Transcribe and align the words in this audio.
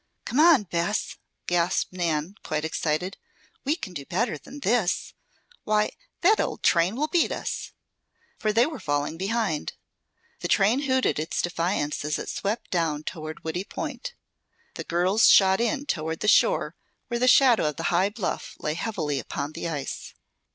"Come 0.25 0.39
on, 0.39 0.63
Bess!" 0.63 1.17
gasped 1.45 1.93
Nan, 1.93 2.33
quite 2.43 2.65
excited. 2.65 3.17
"We 3.63 3.75
can 3.75 3.93
do 3.93 4.03
better 4.03 4.35
than 4.35 4.61
this! 4.61 5.13
Why, 5.63 5.91
that 6.21 6.39
old 6.39 6.63
train 6.63 6.95
will 6.95 7.07
beat 7.07 7.31
us!" 7.31 7.73
For 8.39 8.51
they 8.51 8.65
were 8.65 8.79
falling 8.79 9.19
behind. 9.19 9.73
The 10.39 10.47
train 10.47 10.79
hooted 10.89 11.19
its 11.19 11.39
defiance 11.39 12.03
as 12.03 12.17
it 12.17 12.29
swept 12.29 12.71
down 12.71 13.03
toward 13.03 13.43
Woody 13.43 13.63
Point. 13.63 14.15
The 14.73 14.85
girls 14.85 15.29
shot 15.29 15.61
in 15.61 15.85
toward 15.85 16.21
the 16.21 16.27
shore, 16.27 16.73
where 17.09 17.19
the 17.19 17.27
shadow 17.27 17.67
of 17.69 17.75
the 17.75 17.83
high 17.93 18.09
bluff 18.09 18.55
lay 18.57 18.73
heavily 18.73 19.19
upon 19.19 19.51
the 19.51 19.69
ice. 19.69 20.15